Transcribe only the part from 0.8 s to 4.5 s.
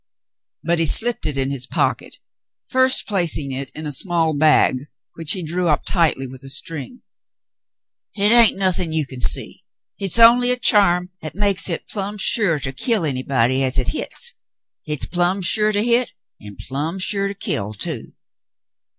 slipped it in his pocket, first placing it in a small